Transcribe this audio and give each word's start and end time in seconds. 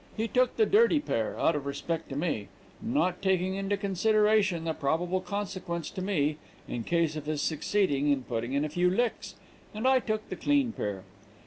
He 0.17 0.27
took 0.27 0.57
the 0.57 0.65
dirty 0.65 0.99
pair 0.99 1.39
out 1.39 1.55
of 1.55 1.67
respect 1.67 2.09
to 2.09 2.15
me 2.15 2.47
(not 2.81 3.21
taking 3.21 3.53
into 3.53 3.77
consideration 3.77 4.63
the 4.63 4.73
probable 4.73 5.21
consequence 5.21 5.91
to 5.91 6.01
me, 6.01 6.37
in 6.67 6.83
case 6.83 7.15
of 7.15 7.27
his 7.27 7.43
succeeding 7.43 8.09
in 8.09 8.23
putting 8.23 8.53
in 8.53 8.65
a 8.65 8.69
few 8.69 8.89
licks), 8.89 9.35
and 9.75 9.87
I 9.87 9.99
took 9.99 10.27
the 10.29 10.35
clean 10.35 10.71
pair. 10.71 11.03